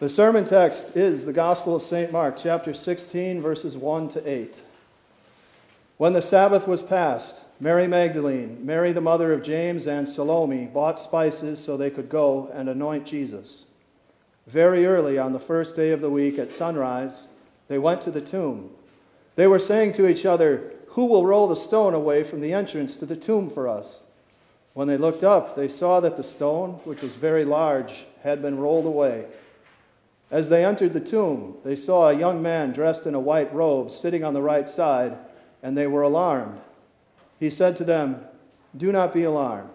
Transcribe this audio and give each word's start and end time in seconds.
The 0.00 0.08
sermon 0.08 0.44
text 0.44 0.96
is 0.96 1.24
the 1.24 1.32
Gospel 1.32 1.76
of 1.76 1.82
St. 1.82 2.10
Mark, 2.10 2.36
chapter 2.36 2.74
16, 2.74 3.40
verses 3.40 3.76
1 3.76 4.08
to 4.08 4.28
8. 4.28 4.60
When 5.98 6.14
the 6.14 6.20
Sabbath 6.20 6.66
was 6.66 6.82
past, 6.82 7.44
Mary 7.60 7.86
Magdalene, 7.86 8.58
Mary 8.66 8.92
the 8.92 9.00
mother 9.00 9.32
of 9.32 9.44
James, 9.44 9.86
and 9.86 10.08
Salome 10.08 10.64
bought 10.64 10.98
spices 10.98 11.62
so 11.62 11.76
they 11.76 11.90
could 11.90 12.08
go 12.08 12.50
and 12.52 12.68
anoint 12.68 13.06
Jesus. 13.06 13.66
Very 14.48 14.84
early 14.84 15.16
on 15.16 15.32
the 15.32 15.38
first 15.38 15.76
day 15.76 15.92
of 15.92 16.00
the 16.00 16.10
week 16.10 16.40
at 16.40 16.50
sunrise, 16.50 17.28
they 17.68 17.78
went 17.78 18.02
to 18.02 18.10
the 18.10 18.20
tomb. 18.20 18.70
They 19.36 19.46
were 19.46 19.60
saying 19.60 19.92
to 19.92 20.08
each 20.08 20.26
other, 20.26 20.72
Who 20.88 21.06
will 21.06 21.24
roll 21.24 21.46
the 21.46 21.54
stone 21.54 21.94
away 21.94 22.24
from 22.24 22.40
the 22.40 22.52
entrance 22.52 22.96
to 22.96 23.06
the 23.06 23.14
tomb 23.14 23.48
for 23.48 23.68
us? 23.68 24.02
When 24.72 24.88
they 24.88 24.96
looked 24.96 25.22
up, 25.22 25.54
they 25.54 25.68
saw 25.68 26.00
that 26.00 26.16
the 26.16 26.24
stone, 26.24 26.80
which 26.82 27.00
was 27.00 27.14
very 27.14 27.44
large, 27.44 28.06
had 28.24 28.42
been 28.42 28.58
rolled 28.58 28.86
away. 28.86 29.26
As 30.34 30.48
they 30.48 30.64
entered 30.64 30.94
the 30.94 31.00
tomb, 31.00 31.58
they 31.62 31.76
saw 31.76 32.08
a 32.08 32.18
young 32.18 32.42
man 32.42 32.72
dressed 32.72 33.06
in 33.06 33.14
a 33.14 33.20
white 33.20 33.54
robe 33.54 33.92
sitting 33.92 34.24
on 34.24 34.34
the 34.34 34.42
right 34.42 34.68
side, 34.68 35.16
and 35.62 35.78
they 35.78 35.86
were 35.86 36.02
alarmed. 36.02 36.58
He 37.38 37.50
said 37.50 37.76
to 37.76 37.84
them, 37.84 38.20
Do 38.76 38.90
not 38.90 39.14
be 39.14 39.22
alarmed. 39.22 39.70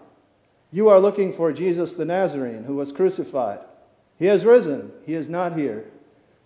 You 0.70 0.90
are 0.90 1.00
looking 1.00 1.32
for 1.32 1.50
Jesus 1.50 1.94
the 1.94 2.04
Nazarene, 2.04 2.64
who 2.64 2.76
was 2.76 2.92
crucified. 2.92 3.60
He 4.18 4.26
has 4.26 4.44
risen. 4.44 4.92
He 5.06 5.14
is 5.14 5.30
not 5.30 5.56
here. 5.56 5.86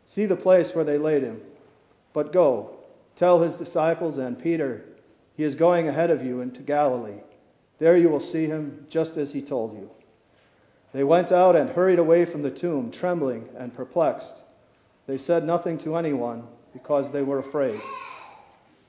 See 0.07 0.27
the 0.27 0.37
place 0.37 0.77
where 0.77 0.85
they 0.85 0.97
laid 0.97 1.25
him. 1.25 1.41
But 2.13 2.33
go, 2.33 2.77
tell 3.17 3.43
his 3.43 3.57
disciples 3.57 4.17
and 4.17 4.41
Peter, 4.41 4.85
He 5.37 5.43
is 5.43 5.57
going 5.57 5.89
ahead 5.89 6.13
of 6.13 6.25
you 6.25 6.41
into 6.41 6.63
Galilee. 6.63 7.23
There 7.81 7.97
you 7.97 8.11
will 8.11 8.21
see 8.21 8.47
him 8.47 8.87
just 8.89 9.17
as 9.17 9.33
he 9.33 9.43
told 9.43 9.75
you. 9.75 9.91
They 10.95 11.03
went 11.03 11.33
out 11.33 11.57
and 11.57 11.71
hurried 11.71 11.99
away 11.99 12.25
from 12.25 12.43
the 12.43 12.53
tomb, 12.53 12.93
trembling 12.93 13.49
and 13.59 13.75
perplexed. 13.75 14.43
They 15.09 15.19
said 15.19 15.45
nothing 15.45 15.77
to 15.79 15.97
anyone 15.97 16.45
because 16.73 17.11
they 17.11 17.21
were 17.21 17.41
afraid. 17.41 17.81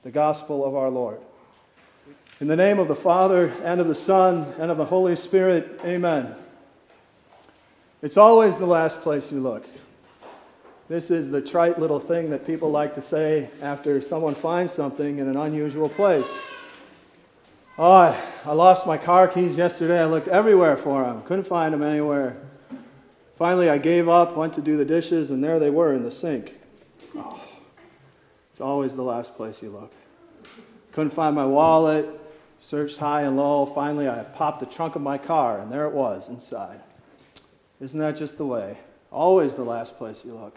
The 0.04 0.12
Gospel 0.12 0.64
of 0.64 0.76
our 0.76 0.88
Lord. 0.88 1.18
In 2.40 2.46
the 2.46 2.54
name 2.54 2.78
of 2.78 2.86
the 2.86 2.94
Father, 2.94 3.52
and 3.64 3.80
of 3.80 3.88
the 3.88 3.94
Son, 3.96 4.54
and 4.56 4.70
of 4.70 4.76
the 4.76 4.84
Holy 4.84 5.16
Spirit, 5.16 5.80
amen. 5.84 6.36
It's 8.02 8.16
always 8.16 8.56
the 8.56 8.66
last 8.66 9.00
place 9.00 9.32
you 9.32 9.40
look. 9.40 9.66
This 10.86 11.10
is 11.10 11.30
the 11.30 11.40
trite 11.40 11.80
little 11.80 11.98
thing 11.98 12.30
that 12.30 12.46
people 12.46 12.70
like 12.70 12.94
to 12.94 13.02
say 13.02 13.50
after 13.60 14.00
someone 14.00 14.36
finds 14.36 14.72
something 14.72 15.18
in 15.18 15.26
an 15.26 15.36
unusual 15.36 15.88
place. 15.88 16.32
Oh, 17.78 18.18
I 18.46 18.52
lost 18.54 18.86
my 18.86 18.96
car 18.96 19.28
keys 19.28 19.58
yesterday. 19.58 20.00
I 20.00 20.06
looked 20.06 20.28
everywhere 20.28 20.78
for 20.78 21.02
them, 21.02 21.22
couldn't 21.22 21.46
find 21.46 21.74
them 21.74 21.82
anywhere. 21.82 22.38
Finally, 23.36 23.68
I 23.68 23.76
gave 23.76 24.08
up, 24.08 24.34
went 24.34 24.54
to 24.54 24.62
do 24.62 24.78
the 24.78 24.84
dishes, 24.84 25.30
and 25.30 25.44
there 25.44 25.58
they 25.58 25.68
were 25.68 25.92
in 25.92 26.02
the 26.02 26.10
sink. 26.10 26.54
Oh, 27.14 27.38
it's 28.50 28.62
always 28.62 28.96
the 28.96 29.02
last 29.02 29.36
place 29.36 29.62
you 29.62 29.68
look. 29.68 29.92
Couldn't 30.92 31.12
find 31.12 31.36
my 31.36 31.44
wallet, 31.44 32.08
searched 32.60 32.96
high 32.96 33.22
and 33.22 33.36
low. 33.36 33.66
Finally, 33.66 34.08
I 34.08 34.22
popped 34.22 34.60
the 34.60 34.66
trunk 34.66 34.96
of 34.96 35.02
my 35.02 35.18
car, 35.18 35.60
and 35.60 35.70
there 35.70 35.84
it 35.84 35.92
was 35.92 36.30
inside. 36.30 36.80
Isn't 37.78 38.00
that 38.00 38.16
just 38.16 38.38
the 38.38 38.46
way? 38.46 38.78
Always 39.12 39.56
the 39.56 39.64
last 39.64 39.98
place 39.98 40.24
you 40.24 40.32
look. 40.32 40.56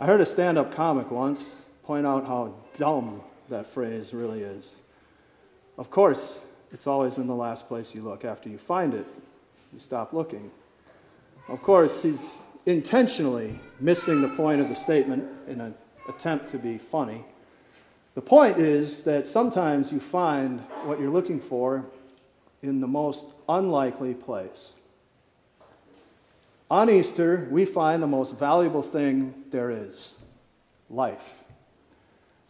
I 0.00 0.06
heard 0.06 0.20
a 0.20 0.26
stand 0.26 0.58
up 0.58 0.74
comic 0.74 1.12
once 1.12 1.60
point 1.84 2.08
out 2.08 2.26
how 2.26 2.54
dumb 2.76 3.20
that 3.48 3.68
phrase 3.68 4.12
really 4.12 4.42
is. 4.42 4.74
Of 5.78 5.90
course, 5.90 6.44
it's 6.72 6.86
always 6.86 7.18
in 7.18 7.26
the 7.26 7.34
last 7.34 7.68
place 7.68 7.94
you 7.94 8.02
look. 8.02 8.24
After 8.24 8.48
you 8.48 8.58
find 8.58 8.94
it, 8.94 9.06
you 9.72 9.78
stop 9.78 10.12
looking. 10.12 10.50
Of 11.48 11.62
course, 11.62 12.02
he's 12.02 12.46
intentionally 12.64 13.58
missing 13.78 14.22
the 14.22 14.28
point 14.28 14.60
of 14.60 14.68
the 14.68 14.74
statement 14.74 15.28
in 15.46 15.60
an 15.60 15.74
attempt 16.08 16.50
to 16.52 16.58
be 16.58 16.78
funny. 16.78 17.24
The 18.14 18.22
point 18.22 18.56
is 18.56 19.02
that 19.04 19.26
sometimes 19.26 19.92
you 19.92 20.00
find 20.00 20.60
what 20.84 20.98
you're 20.98 21.10
looking 21.10 21.40
for 21.40 21.84
in 22.62 22.80
the 22.80 22.86
most 22.86 23.26
unlikely 23.48 24.14
place. 24.14 24.72
On 26.70 26.88
Easter, 26.88 27.46
we 27.50 27.64
find 27.64 28.02
the 28.02 28.08
most 28.08 28.36
valuable 28.36 28.82
thing 28.82 29.34
there 29.50 29.70
is 29.70 30.14
life. 30.88 31.34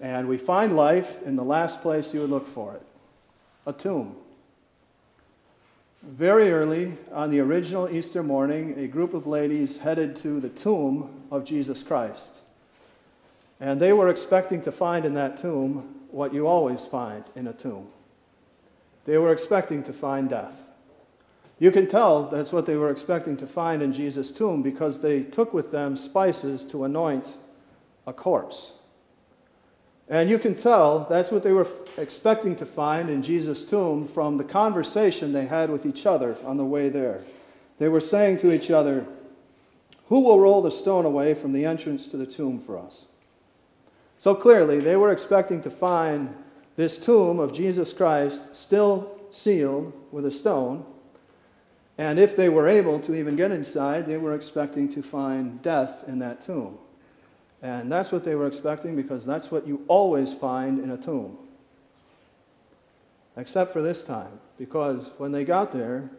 And 0.00 0.28
we 0.28 0.38
find 0.38 0.76
life 0.76 1.22
in 1.24 1.36
the 1.36 1.44
last 1.44 1.82
place 1.82 2.14
you 2.14 2.20
would 2.20 2.30
look 2.30 2.46
for 2.46 2.74
it 2.74 2.82
a 3.66 3.72
tomb. 3.72 4.16
Very 6.02 6.52
early 6.52 6.96
on 7.12 7.30
the 7.30 7.40
original 7.40 7.88
Easter 7.88 8.22
morning, 8.22 8.78
a 8.78 8.86
group 8.86 9.12
of 9.12 9.26
ladies 9.26 9.78
headed 9.78 10.14
to 10.16 10.38
the 10.40 10.48
tomb 10.48 11.24
of 11.32 11.44
Jesus 11.44 11.82
Christ. 11.82 12.30
And 13.58 13.80
they 13.80 13.92
were 13.92 14.08
expecting 14.08 14.62
to 14.62 14.72
find 14.72 15.04
in 15.04 15.14
that 15.14 15.36
tomb 15.36 15.94
what 16.10 16.32
you 16.32 16.46
always 16.46 16.84
find 16.84 17.24
in 17.34 17.48
a 17.48 17.52
tomb. 17.52 17.88
They 19.04 19.18
were 19.18 19.32
expecting 19.32 19.82
to 19.84 19.92
find 19.92 20.30
death. 20.30 20.54
You 21.58 21.72
can 21.72 21.88
tell 21.88 22.24
that's 22.24 22.52
what 22.52 22.66
they 22.66 22.76
were 22.76 22.90
expecting 22.90 23.36
to 23.38 23.46
find 23.46 23.82
in 23.82 23.92
Jesus' 23.92 24.30
tomb 24.30 24.62
because 24.62 25.00
they 25.00 25.22
took 25.22 25.54
with 25.54 25.72
them 25.72 25.96
spices 25.96 26.64
to 26.66 26.84
anoint 26.84 27.30
a 28.06 28.12
corpse. 28.12 28.72
And 30.08 30.30
you 30.30 30.38
can 30.38 30.54
tell 30.54 31.06
that's 31.10 31.32
what 31.32 31.42
they 31.42 31.52
were 31.52 31.66
expecting 31.96 32.54
to 32.56 32.66
find 32.66 33.10
in 33.10 33.22
Jesus' 33.22 33.68
tomb 33.68 34.06
from 34.06 34.36
the 34.36 34.44
conversation 34.44 35.32
they 35.32 35.46
had 35.46 35.68
with 35.68 35.84
each 35.84 36.06
other 36.06 36.36
on 36.44 36.56
the 36.56 36.64
way 36.64 36.88
there. 36.88 37.24
They 37.78 37.88
were 37.88 38.00
saying 38.00 38.38
to 38.38 38.52
each 38.52 38.70
other, 38.70 39.06
Who 40.08 40.20
will 40.20 40.38
roll 40.38 40.62
the 40.62 40.70
stone 40.70 41.04
away 41.04 41.34
from 41.34 41.52
the 41.52 41.64
entrance 41.64 42.06
to 42.08 42.16
the 42.16 42.26
tomb 42.26 42.60
for 42.60 42.78
us? 42.78 43.06
So 44.18 44.34
clearly, 44.34 44.78
they 44.78 44.96
were 44.96 45.12
expecting 45.12 45.60
to 45.62 45.70
find 45.70 46.34
this 46.76 46.96
tomb 46.96 47.40
of 47.40 47.52
Jesus 47.52 47.92
Christ 47.92 48.54
still 48.54 49.18
sealed 49.30 49.92
with 50.12 50.24
a 50.24 50.30
stone. 50.30 50.84
And 51.98 52.18
if 52.18 52.36
they 52.36 52.48
were 52.48 52.68
able 52.68 53.00
to 53.00 53.14
even 53.14 53.36
get 53.36 53.50
inside, 53.50 54.06
they 54.06 54.18
were 54.18 54.34
expecting 54.34 54.88
to 54.92 55.02
find 55.02 55.60
death 55.62 56.04
in 56.06 56.18
that 56.20 56.42
tomb. 56.42 56.78
And 57.62 57.90
that's 57.90 58.12
what 58.12 58.24
they 58.24 58.34
were 58.34 58.46
expecting 58.46 58.96
because 58.96 59.24
that's 59.24 59.50
what 59.50 59.66
you 59.66 59.84
always 59.88 60.32
find 60.32 60.78
in 60.78 60.90
a 60.90 60.96
tomb. 60.96 61.38
Except 63.36 63.72
for 63.72 63.82
this 63.82 64.02
time, 64.02 64.40
because 64.58 65.10
when 65.18 65.32
they 65.32 65.44
got 65.44 65.72
there, 65.72 66.10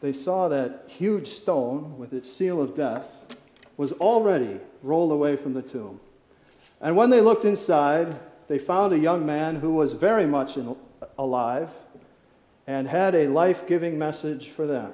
they 0.00 0.12
saw 0.12 0.48
that 0.48 0.84
huge 0.86 1.28
stone 1.28 1.98
with 1.98 2.12
its 2.12 2.30
seal 2.30 2.60
of 2.60 2.74
death 2.74 3.36
was 3.76 3.92
already 3.92 4.60
rolled 4.82 5.12
away 5.12 5.36
from 5.36 5.54
the 5.54 5.62
tomb. 5.62 6.00
And 6.80 6.96
when 6.96 7.10
they 7.10 7.20
looked 7.20 7.44
inside, 7.44 8.18
they 8.48 8.58
found 8.58 8.92
a 8.92 8.98
young 8.98 9.24
man 9.26 9.56
who 9.56 9.72
was 9.72 9.92
very 9.94 10.26
much 10.26 10.56
in, 10.56 10.76
alive 11.18 11.70
and 12.66 12.86
had 12.86 13.14
a 13.14 13.28
life 13.28 13.66
giving 13.66 13.98
message 13.98 14.48
for 14.48 14.66
them. 14.66 14.92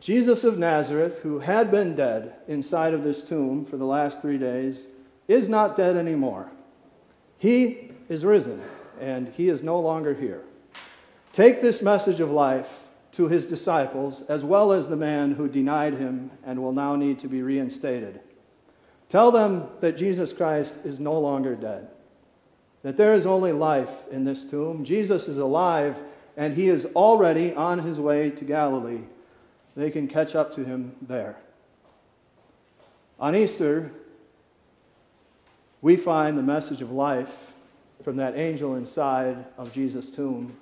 Jesus 0.00 0.44
of 0.44 0.58
Nazareth, 0.58 1.20
who 1.20 1.40
had 1.40 1.70
been 1.70 1.94
dead 1.94 2.34
inside 2.48 2.94
of 2.94 3.04
this 3.04 3.22
tomb 3.22 3.64
for 3.64 3.76
the 3.76 3.84
last 3.84 4.22
three 4.22 4.38
days, 4.38 4.88
is 5.28 5.48
not 5.48 5.76
dead 5.76 5.96
anymore. 5.96 6.50
He 7.38 7.90
is 8.08 8.24
risen, 8.24 8.62
and 9.00 9.28
he 9.28 9.48
is 9.48 9.62
no 9.62 9.78
longer 9.78 10.14
here. 10.14 10.42
Take 11.32 11.60
this 11.60 11.82
message 11.82 12.20
of 12.20 12.30
life 12.30 12.84
to 13.12 13.28
his 13.28 13.46
disciples, 13.46 14.22
as 14.22 14.44
well 14.44 14.72
as 14.72 14.88
the 14.88 14.96
man 14.96 15.32
who 15.32 15.48
denied 15.48 15.94
him 15.94 16.30
and 16.44 16.60
will 16.60 16.72
now 16.72 16.96
need 16.96 17.18
to 17.20 17.28
be 17.28 17.42
reinstated. 17.42 18.20
Tell 19.10 19.30
them 19.30 19.68
that 19.80 19.96
Jesus 19.96 20.32
Christ 20.32 20.78
is 20.84 20.98
no 20.98 21.18
longer 21.18 21.54
dead, 21.54 21.88
that 22.82 22.96
there 22.96 23.14
is 23.14 23.26
only 23.26 23.52
life 23.52 24.08
in 24.10 24.24
this 24.24 24.48
tomb. 24.48 24.84
Jesus 24.84 25.28
is 25.28 25.38
alive, 25.38 25.96
and 26.36 26.54
he 26.54 26.68
is 26.68 26.86
already 26.96 27.54
on 27.54 27.80
his 27.80 28.00
way 28.00 28.30
to 28.30 28.44
Galilee 28.44 29.02
they 29.76 29.90
can 29.90 30.08
catch 30.08 30.34
up 30.34 30.54
to 30.54 30.64
him 30.64 30.94
there. 31.02 31.36
On 33.18 33.34
Easter, 33.34 33.92
we 35.80 35.96
find 35.96 36.36
the 36.38 36.42
message 36.42 36.82
of 36.82 36.90
life 36.90 37.52
from 38.02 38.16
that 38.16 38.36
angel 38.36 38.74
inside 38.76 39.44
of 39.58 39.72
Jesus' 39.72 40.10
tomb. 40.10 40.56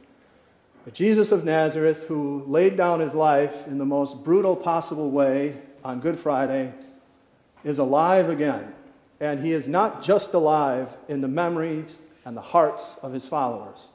But 0.85 0.95
Jesus 0.95 1.33
of 1.33 1.45
Nazareth, 1.45 2.07
who 2.07 2.45
laid 2.47 2.77
down 2.77 3.01
his 3.01 3.15
life 3.15 3.67
in 3.67 3.79
the 3.79 3.85
most 3.85 4.25
brutal 4.25 4.57
possible 4.57 5.11
way 5.11 5.57
on 5.85 6.01
Good 6.01 6.19
Friday, 6.19 6.73
is 7.65 7.79
alive 7.79 8.29
again. 8.29 8.75
And 9.21 9.39
he 9.39 9.53
is 9.53 9.69
not 9.69 10.03
just 10.03 10.35
alive 10.35 10.89
in 11.09 11.21
the 11.21 11.29
memories 11.29 11.99
and 12.25 12.37
the 12.37 12.41
hearts 12.41 12.97
of 13.03 13.13
his 13.13 13.25
followers. 13.25 13.89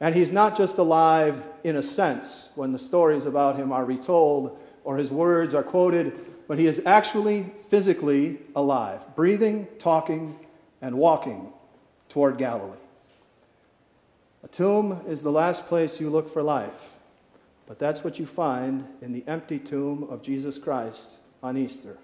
And 0.00 0.14
he's 0.14 0.32
not 0.32 0.56
just 0.56 0.78
alive 0.78 1.42
in 1.62 1.76
a 1.76 1.82
sense 1.82 2.48
when 2.54 2.72
the 2.72 2.78
stories 2.78 3.26
about 3.26 3.56
him 3.56 3.70
are 3.70 3.84
retold 3.84 4.58
or 4.82 4.96
his 4.96 5.10
words 5.10 5.54
are 5.54 5.62
quoted, 5.62 6.18
but 6.48 6.58
he 6.58 6.66
is 6.66 6.82
actually 6.86 7.52
physically 7.68 8.38
alive, 8.56 9.14
breathing, 9.14 9.68
talking, 9.78 10.38
and 10.80 10.96
walking 10.96 11.52
toward 12.08 12.38
Galilee. 12.38 12.76
A 14.42 14.48
tomb 14.48 15.02
is 15.06 15.22
the 15.22 15.30
last 15.30 15.66
place 15.66 16.00
you 16.00 16.08
look 16.08 16.32
for 16.32 16.42
life, 16.42 16.94
but 17.66 17.78
that's 17.78 18.02
what 18.02 18.18
you 18.18 18.24
find 18.24 18.86
in 19.02 19.12
the 19.12 19.22
empty 19.26 19.58
tomb 19.58 20.04
of 20.10 20.22
Jesus 20.22 20.56
Christ 20.56 21.16
on 21.42 21.58
Easter. 21.58 21.98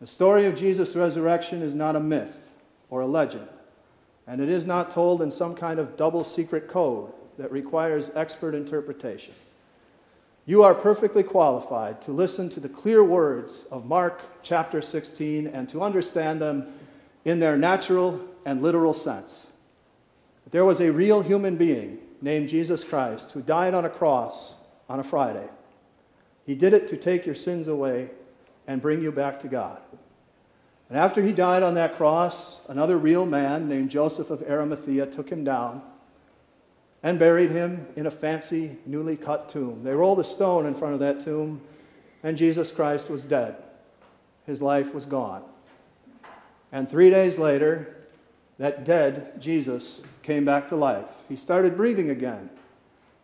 The 0.00 0.06
story 0.06 0.46
of 0.46 0.54
Jesus' 0.54 0.94
resurrection 0.94 1.62
is 1.62 1.74
not 1.74 1.96
a 1.96 2.00
myth 2.00 2.36
or 2.90 3.00
a 3.00 3.06
legend, 3.06 3.48
and 4.26 4.40
it 4.40 4.48
is 4.48 4.66
not 4.66 4.90
told 4.90 5.22
in 5.22 5.30
some 5.30 5.54
kind 5.54 5.78
of 5.78 5.96
double 5.96 6.24
secret 6.24 6.68
code 6.68 7.12
that 7.38 7.52
requires 7.52 8.10
expert 8.14 8.54
interpretation. 8.54 9.34
You 10.46 10.62
are 10.62 10.74
perfectly 10.74 11.22
qualified 11.22 12.00
to 12.02 12.12
listen 12.12 12.48
to 12.50 12.60
the 12.60 12.68
clear 12.68 13.02
words 13.02 13.66
of 13.70 13.84
Mark 13.84 14.20
chapter 14.42 14.80
16 14.80 15.46
and 15.46 15.68
to 15.68 15.82
understand 15.82 16.40
them 16.40 16.72
in 17.24 17.40
their 17.40 17.56
natural 17.56 18.20
and 18.44 18.62
literal 18.62 18.92
sense. 18.92 19.48
There 20.52 20.64
was 20.64 20.80
a 20.80 20.92
real 20.92 21.22
human 21.22 21.56
being 21.56 21.98
named 22.22 22.48
Jesus 22.48 22.84
Christ 22.84 23.32
who 23.32 23.42
died 23.42 23.74
on 23.74 23.84
a 23.84 23.90
cross 23.90 24.54
on 24.88 25.00
a 25.00 25.04
Friday. 25.04 25.48
He 26.46 26.54
did 26.54 26.72
it 26.72 26.86
to 26.88 26.96
take 26.96 27.26
your 27.26 27.34
sins 27.34 27.66
away 27.66 28.10
and 28.68 28.80
bring 28.80 29.02
you 29.02 29.10
back 29.10 29.40
to 29.40 29.48
God. 29.48 29.80
And 30.88 30.98
after 30.98 31.22
he 31.22 31.32
died 31.32 31.62
on 31.62 31.74
that 31.74 31.96
cross, 31.96 32.66
another 32.68 32.96
real 32.96 33.26
man 33.26 33.68
named 33.68 33.90
Joseph 33.90 34.30
of 34.30 34.42
Arimathea 34.42 35.06
took 35.06 35.30
him 35.30 35.42
down 35.42 35.82
and 37.02 37.18
buried 37.18 37.50
him 37.50 37.86
in 37.96 38.06
a 38.06 38.10
fancy, 38.10 38.76
newly 38.86 39.16
cut 39.16 39.48
tomb. 39.48 39.82
They 39.82 39.92
rolled 39.92 40.20
a 40.20 40.24
stone 40.24 40.66
in 40.66 40.74
front 40.74 40.94
of 40.94 41.00
that 41.00 41.20
tomb, 41.20 41.60
and 42.22 42.36
Jesus 42.36 42.70
Christ 42.70 43.10
was 43.10 43.24
dead. 43.24 43.56
His 44.46 44.62
life 44.62 44.94
was 44.94 45.06
gone. 45.06 45.42
And 46.72 46.88
three 46.88 47.10
days 47.10 47.38
later, 47.38 47.96
that 48.58 48.84
dead 48.84 49.40
Jesus 49.40 50.02
came 50.22 50.44
back 50.44 50.68
to 50.68 50.76
life. 50.76 51.08
He 51.28 51.36
started 51.36 51.76
breathing 51.76 52.10
again. 52.10 52.50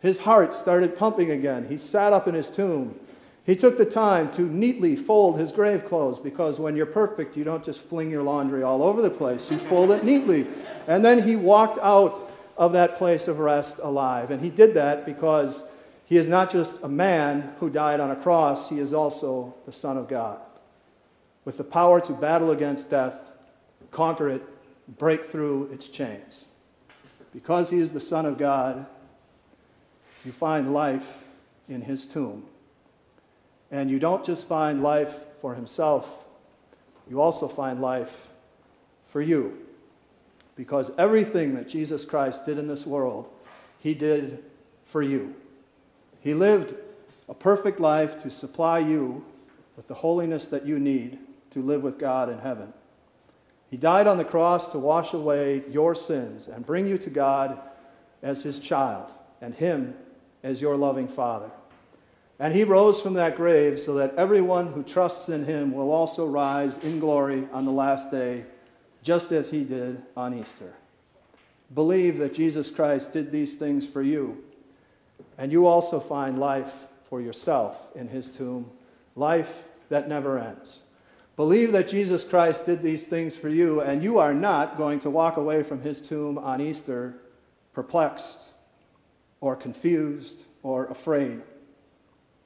His 0.00 0.18
heart 0.18 0.52
started 0.52 0.96
pumping 0.96 1.30
again. 1.30 1.66
He 1.68 1.78
sat 1.78 2.12
up 2.12 2.26
in 2.26 2.34
his 2.34 2.50
tomb. 2.50 2.98
He 3.44 3.56
took 3.56 3.76
the 3.76 3.84
time 3.84 4.30
to 4.32 4.42
neatly 4.42 4.94
fold 4.94 5.38
his 5.38 5.50
grave 5.50 5.84
clothes 5.84 6.20
because 6.20 6.60
when 6.60 6.76
you're 6.76 6.86
perfect, 6.86 7.36
you 7.36 7.42
don't 7.42 7.64
just 7.64 7.80
fling 7.80 8.10
your 8.10 8.22
laundry 8.22 8.62
all 8.62 8.82
over 8.82 9.02
the 9.02 9.10
place. 9.10 9.50
You 9.50 9.58
fold 9.58 9.90
it 9.90 10.04
neatly. 10.04 10.46
And 10.86 11.04
then 11.04 11.22
he 11.26 11.34
walked 11.34 11.78
out 11.78 12.30
of 12.56 12.72
that 12.74 12.98
place 12.98 13.26
of 13.26 13.40
rest 13.40 13.80
alive. 13.82 14.30
And 14.30 14.40
he 14.40 14.50
did 14.50 14.74
that 14.74 15.04
because 15.04 15.68
he 16.04 16.16
is 16.16 16.28
not 16.28 16.52
just 16.52 16.84
a 16.84 16.88
man 16.88 17.52
who 17.58 17.68
died 17.68 17.98
on 17.98 18.12
a 18.12 18.16
cross, 18.16 18.68
he 18.68 18.78
is 18.78 18.94
also 18.94 19.54
the 19.66 19.72
Son 19.72 19.96
of 19.96 20.08
God. 20.08 20.38
With 21.44 21.56
the 21.56 21.64
power 21.64 22.00
to 22.02 22.12
battle 22.12 22.52
against 22.52 22.90
death, 22.90 23.18
conquer 23.90 24.28
it, 24.28 24.42
break 24.98 25.24
through 25.24 25.70
its 25.72 25.88
chains. 25.88 26.44
Because 27.32 27.70
he 27.70 27.80
is 27.80 27.92
the 27.92 28.00
Son 28.00 28.24
of 28.24 28.38
God, 28.38 28.86
you 30.24 30.30
find 30.30 30.72
life 30.72 31.24
in 31.68 31.82
his 31.82 32.06
tomb. 32.06 32.44
And 33.72 33.90
you 33.90 33.98
don't 33.98 34.24
just 34.24 34.46
find 34.46 34.82
life 34.82 35.12
for 35.40 35.54
himself, 35.54 36.06
you 37.10 37.20
also 37.20 37.48
find 37.48 37.80
life 37.80 38.28
for 39.08 39.20
you. 39.20 39.58
Because 40.54 40.92
everything 40.96 41.54
that 41.54 41.68
Jesus 41.68 42.04
Christ 42.04 42.46
did 42.46 42.58
in 42.58 42.68
this 42.68 42.86
world, 42.86 43.28
he 43.80 43.94
did 43.94 44.44
for 44.84 45.02
you. 45.02 45.34
He 46.20 46.34
lived 46.34 46.76
a 47.28 47.34
perfect 47.34 47.80
life 47.80 48.22
to 48.22 48.30
supply 48.30 48.78
you 48.78 49.24
with 49.76 49.88
the 49.88 49.94
holiness 49.94 50.48
that 50.48 50.66
you 50.66 50.78
need 50.78 51.18
to 51.50 51.60
live 51.60 51.82
with 51.82 51.98
God 51.98 52.28
in 52.28 52.38
heaven. 52.38 52.72
He 53.70 53.78
died 53.78 54.06
on 54.06 54.18
the 54.18 54.24
cross 54.24 54.68
to 54.72 54.78
wash 54.78 55.14
away 55.14 55.62
your 55.70 55.94
sins 55.94 56.46
and 56.46 56.64
bring 56.64 56.86
you 56.86 56.98
to 56.98 57.10
God 57.10 57.58
as 58.22 58.42
his 58.42 58.58
child 58.58 59.10
and 59.40 59.54
him 59.54 59.94
as 60.42 60.60
your 60.60 60.76
loving 60.76 61.08
father. 61.08 61.50
And 62.38 62.54
he 62.54 62.64
rose 62.64 63.00
from 63.00 63.14
that 63.14 63.36
grave 63.36 63.78
so 63.78 63.94
that 63.94 64.14
everyone 64.16 64.72
who 64.72 64.82
trusts 64.82 65.28
in 65.28 65.44
him 65.44 65.72
will 65.72 65.90
also 65.92 66.26
rise 66.26 66.78
in 66.78 66.98
glory 66.98 67.46
on 67.52 67.64
the 67.64 67.72
last 67.72 68.10
day, 68.10 68.44
just 69.02 69.30
as 69.32 69.50
he 69.50 69.64
did 69.64 70.02
on 70.16 70.38
Easter. 70.38 70.72
Believe 71.74 72.18
that 72.18 72.34
Jesus 72.34 72.70
Christ 72.70 73.12
did 73.12 73.30
these 73.30 73.56
things 73.56 73.86
for 73.86 74.02
you, 74.02 74.42
and 75.38 75.52
you 75.52 75.66
also 75.66 76.00
find 76.00 76.38
life 76.38 76.72
for 77.08 77.20
yourself 77.20 77.78
in 77.94 78.08
his 78.08 78.28
tomb, 78.30 78.70
life 79.16 79.64
that 79.88 80.08
never 80.08 80.38
ends. 80.38 80.80
Believe 81.36 81.72
that 81.72 81.88
Jesus 81.88 82.24
Christ 82.24 82.66
did 82.66 82.82
these 82.82 83.06
things 83.06 83.36
for 83.36 83.48
you, 83.48 83.80
and 83.80 84.02
you 84.02 84.18
are 84.18 84.34
not 84.34 84.76
going 84.76 85.00
to 85.00 85.10
walk 85.10 85.36
away 85.36 85.62
from 85.62 85.80
his 85.80 86.00
tomb 86.00 86.36
on 86.38 86.60
Easter 86.60 87.14
perplexed 87.72 88.48
or 89.40 89.56
confused 89.56 90.44
or 90.62 90.86
afraid. 90.86 91.40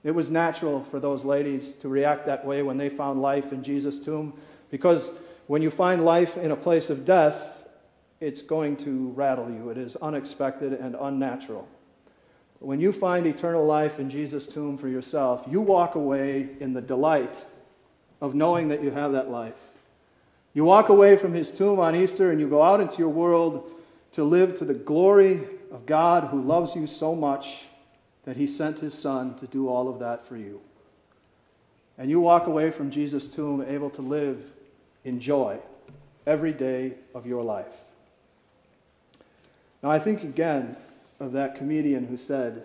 It 0.07 0.15
was 0.15 0.31
natural 0.31 0.85
for 0.85 1.01
those 1.01 1.25
ladies 1.25 1.73
to 1.81 1.89
react 1.89 2.27
that 2.27 2.47
way 2.47 2.63
when 2.63 2.79
they 2.79 2.89
found 2.89 3.21
life 3.21 3.53
in 3.53 3.65
Jesus' 3.65 3.99
tomb, 3.99 4.35
because 4.71 5.11
when 5.49 5.63
you 5.63 5.69
find 5.69 6.05
life 6.05 6.37
in 6.37 6.53
a 6.53 6.57
place 6.57 6.91
of 6.91 7.05
death, 7.05 7.67
it's 8.21 8.41
going 8.41 8.77
to 8.77 9.09
rattle 9.17 9.51
you. 9.51 9.71
It 9.71 9.79
is 9.79 9.97
unexpected 9.97 10.75
and 10.75 10.95
unnatural. 10.95 11.67
When 12.61 12.81
you 12.81 12.93
find 12.93 13.27
eternal 13.27 13.67
life 13.67 13.99
in 13.99 14.09
Jesus' 14.09 14.47
tomb 14.47 14.79
for 14.79 14.87
yourself, 14.87 15.45
you 15.51 15.61
walk 15.61 15.97
away 15.97 16.51
in 16.61 16.73
the 16.73 16.81
delight 16.81 17.45
of 18.21 18.33
knowing 18.33 18.69
that 18.69 18.85
you 18.85 18.93
have 18.93 19.11
that 19.11 19.29
life. 19.29 19.59
You 20.55 20.65
walk 20.65 20.89
away 20.89 21.17
from 21.17 21.35
his 21.35 21.51
tomb 21.51 21.81
on 21.81 21.97
Easter 21.97 22.31
and 22.31 22.41
you 22.41 22.49
go 22.49 22.63
out 22.63 22.81
into 22.81 22.99
your 22.99 23.09
world 23.09 23.73
to 24.13 24.23
live 24.23 24.57
to 24.59 24.65
the 24.65 24.73
glory 24.73 25.41
of 25.73 25.85
God 25.85 26.29
who 26.29 26.41
loves 26.41 26.77
you 26.77 26.87
so 26.87 27.13
much 27.13 27.65
that 28.27 28.37
he 28.37 28.47
sent 28.47 28.81
his 28.81 28.93
son 28.93 29.35
to 29.39 29.47
do 29.47 29.69
all 29.69 29.89
of 29.89 30.01
that 30.01 30.27
for 30.27 30.37
you. 30.37 30.61
And 31.97 32.11
you 32.11 32.21
walk 32.21 32.47
away 32.47 32.71
from 32.71 32.91
Jesus' 32.91 33.27
tomb 33.27 33.65
able 33.67 33.89
to 33.91 34.03
live 34.03 34.53
in 35.05 35.19
joy 35.21 35.59
every 36.27 36.53
day 36.53 36.95
of 37.15 37.25
your 37.27 37.43
life. 37.43 37.73
Now, 39.83 39.91
I 39.91 39.99
think 39.99 40.25
again 40.25 40.77
of 41.21 41.33
that 41.33 41.55
comedian 41.55 42.09
who 42.09 42.17
said, 42.17 42.65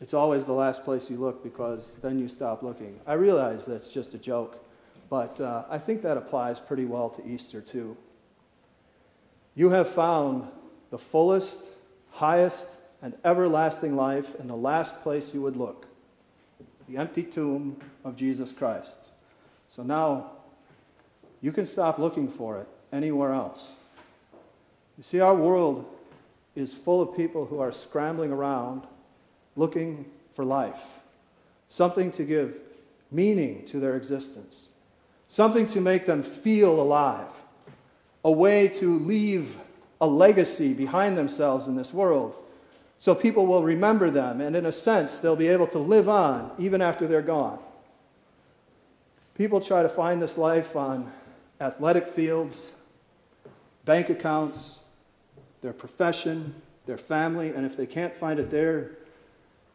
It's 0.00 0.12
always 0.12 0.44
the 0.44 0.52
last 0.52 0.84
place 0.84 1.08
you 1.08 1.16
look 1.16 1.42
because 1.42 1.92
then 2.02 2.18
you 2.18 2.28
stop 2.28 2.62
looking. 2.62 2.98
I 3.06 3.12
realize 3.12 3.64
that's 3.64 3.88
just 3.88 4.14
a 4.14 4.18
joke, 4.18 4.62
but 5.08 5.40
uh, 5.40 5.64
I 5.70 5.78
think 5.78 6.02
that 6.02 6.16
applies 6.16 6.58
pretty 6.58 6.84
well 6.84 7.08
to 7.10 7.26
Easter 7.26 7.60
too. 7.60 7.96
You 9.54 9.70
have 9.70 9.88
found 9.88 10.48
the 10.90 10.98
fullest, 10.98 11.62
highest, 12.10 12.66
and 13.02 13.14
everlasting 13.24 13.96
life 13.96 14.34
in 14.38 14.46
the 14.46 14.56
last 14.56 15.02
place 15.02 15.34
you 15.34 15.42
would 15.42 15.56
look 15.56 15.86
the 16.90 16.96
empty 16.96 17.22
tomb 17.22 17.76
of 18.04 18.16
Jesus 18.16 18.50
Christ. 18.50 18.96
So 19.68 19.82
now 19.84 20.32
you 21.40 21.52
can 21.52 21.64
stop 21.64 21.98
looking 21.98 22.28
for 22.28 22.58
it 22.58 22.68
anywhere 22.92 23.32
else. 23.32 23.74
You 24.98 25.04
see, 25.04 25.20
our 25.20 25.34
world 25.34 25.86
is 26.56 26.72
full 26.72 27.00
of 27.00 27.16
people 27.16 27.46
who 27.46 27.60
are 27.60 27.70
scrambling 27.70 28.32
around 28.32 28.82
looking 29.54 30.04
for 30.34 30.44
life, 30.44 30.82
something 31.68 32.10
to 32.12 32.24
give 32.24 32.56
meaning 33.12 33.64
to 33.66 33.78
their 33.78 33.96
existence, 33.96 34.68
something 35.28 35.66
to 35.68 35.80
make 35.80 36.06
them 36.06 36.22
feel 36.22 36.80
alive, 36.80 37.28
a 38.24 38.32
way 38.32 38.66
to 38.66 38.98
leave 38.98 39.56
a 40.00 40.06
legacy 40.06 40.74
behind 40.74 41.16
themselves 41.16 41.68
in 41.68 41.76
this 41.76 41.94
world 41.94 42.34
so 43.00 43.14
people 43.14 43.46
will 43.46 43.62
remember 43.62 44.10
them, 44.10 44.42
and 44.42 44.54
in 44.54 44.66
a 44.66 44.72
sense, 44.72 45.20
they'll 45.20 45.34
be 45.34 45.48
able 45.48 45.66
to 45.68 45.78
live 45.78 46.06
on 46.06 46.52
even 46.58 46.82
after 46.82 47.06
they're 47.06 47.22
gone. 47.22 47.58
People 49.34 49.58
try 49.58 49.82
to 49.82 49.88
find 49.88 50.20
this 50.20 50.36
life 50.36 50.76
on 50.76 51.10
athletic 51.62 52.06
fields, 52.06 52.72
bank 53.86 54.10
accounts, 54.10 54.80
their 55.62 55.72
profession, 55.72 56.54
their 56.84 56.98
family, 56.98 57.48
and 57.48 57.64
if 57.64 57.74
they 57.74 57.86
can't 57.86 58.14
find 58.14 58.38
it 58.38 58.50
there, 58.50 58.90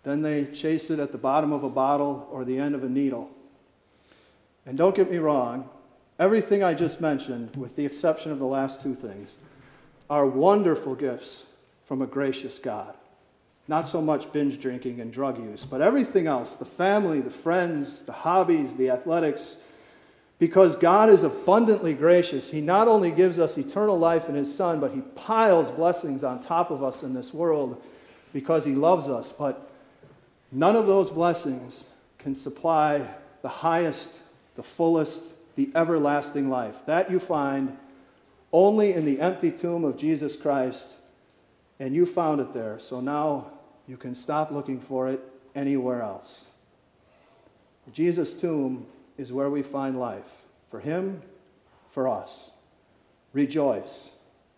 then 0.03 0.21
they 0.21 0.45
chase 0.45 0.91
it 0.91 0.99
at 0.99 1.11
the 1.11 1.17
bottom 1.17 1.51
of 1.51 1.63
a 1.63 1.69
bottle 1.69 2.29
or 2.31 2.45
the 2.45 2.59
end 2.59 2.75
of 2.75 2.83
a 2.83 2.89
needle. 2.89 3.31
And 4.67 4.77
don't 4.77 4.95
get 4.95 5.09
me 5.09 5.17
wrong, 5.17 5.67
everything 6.19 6.63
I 6.63 6.75
just 6.75 7.01
mentioned, 7.01 7.55
with 7.55 7.75
the 7.75 7.87
exception 7.87 8.31
of 8.31 8.37
the 8.37 8.45
last 8.45 8.83
two 8.83 8.93
things, 8.93 9.33
are 10.11 10.27
wonderful 10.27 10.93
gifts 10.93 11.47
from 11.87 12.03
a 12.03 12.05
gracious 12.05 12.59
God. 12.59 12.93
Not 13.67 13.87
so 13.87 14.01
much 14.01 14.31
binge 14.31 14.59
drinking 14.61 14.99
and 15.01 15.11
drug 15.11 15.39
use, 15.39 15.65
but 15.65 15.81
everything 15.81 16.27
else 16.27 16.55
the 16.55 16.65
family, 16.65 17.19
the 17.19 17.31
friends, 17.31 18.03
the 18.03 18.11
hobbies, 18.13 18.75
the 18.75 18.89
athletics. 18.91 19.57
Because 20.37 20.75
God 20.75 21.09
is 21.09 21.23
abundantly 21.23 21.93
gracious, 21.93 22.51
He 22.51 22.61
not 22.61 22.87
only 22.87 23.09
gives 23.09 23.39
us 23.39 23.57
eternal 23.57 23.97
life 23.97 24.29
in 24.29 24.35
His 24.35 24.53
Son, 24.53 24.79
but 24.79 24.91
He 24.91 25.01
piles 25.01 25.71
blessings 25.71 26.23
on 26.23 26.41
top 26.41 26.69
of 26.69 26.83
us 26.83 27.03
in 27.03 27.13
this 27.13 27.33
world 27.33 27.81
because 28.33 28.65
He 28.65 28.75
loves 28.75 29.09
us. 29.09 29.31
But 29.31 29.69
none 30.51 30.75
of 30.75 30.87
those 30.87 31.09
blessings 31.09 31.87
can 32.19 32.35
supply 32.35 33.07
the 33.41 33.49
highest, 33.49 34.19
the 34.55 34.63
fullest, 34.63 35.33
the 35.55 35.71
everlasting 35.73 36.49
life. 36.49 36.85
That 36.85 37.09
you 37.09 37.19
find 37.19 37.77
only 38.51 38.93
in 38.93 39.05
the 39.05 39.21
empty 39.21 39.51
tomb 39.51 39.83
of 39.83 39.97
Jesus 39.97 40.35
Christ, 40.35 40.95
and 41.79 41.95
you 41.95 42.05
found 42.05 42.41
it 42.41 42.53
there. 42.53 42.79
So 42.79 42.99
now 43.01 43.51
you 43.87 43.97
can 43.97 44.15
stop 44.15 44.51
looking 44.51 44.79
for 44.79 45.09
it 45.09 45.21
anywhere 45.53 46.01
else. 46.01 46.47
Jesus' 47.91 48.39
tomb 48.39 48.87
is 49.17 49.31
where 49.31 49.49
we 49.49 49.61
find 49.61 49.99
life 49.99 50.45
for 50.69 50.79
him, 50.79 51.21
for 51.89 52.07
us. 52.07 52.53
Rejoice. 53.31 54.11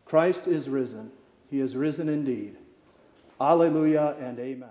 Christ 0.05 0.47
is 0.47 0.69
risen. 0.69 1.11
He 1.49 1.59
is 1.59 1.75
risen 1.75 2.09
indeed. 2.09 2.57
Alleluia 3.39 4.15
and 4.19 4.39
amen. 4.39 4.69